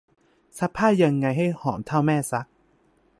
[0.57, 2.45] ซักผ้ายังไงให้หอมเท่าแม่ซัก